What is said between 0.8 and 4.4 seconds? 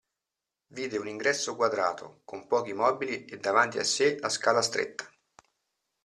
un ingresso quadrato, con pochi mobili e davanti a sé la